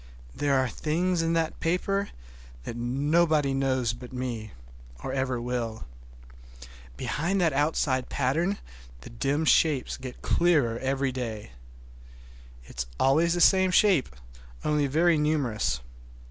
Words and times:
There 0.33 0.57
are 0.57 0.67
things 0.67 1.21
in 1.21 1.33
that 1.33 1.59
paper 1.59 2.09
that 2.63 2.75
nobody 2.75 3.53
knows 3.53 3.93
but 3.93 4.11
me, 4.11 4.49
or 5.03 5.13
ever 5.13 5.39
will. 5.39 5.85
Behind 6.97 7.39
that 7.39 7.53
outside 7.53 8.09
pattern 8.09 8.57
the 9.01 9.11
dim 9.11 9.45
shapes 9.45 9.97
get 9.97 10.23
clearer 10.23 10.79
every 10.79 11.11
day. 11.11 11.51
It 12.65 12.79
is 12.79 12.85
always 12.99 13.35
the 13.35 13.41
same 13.41 13.69
shape, 13.69 14.09
only 14.65 14.87
very 14.87 15.19
numerous. 15.19 15.81